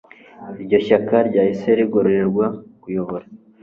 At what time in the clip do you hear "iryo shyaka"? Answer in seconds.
0.61-1.15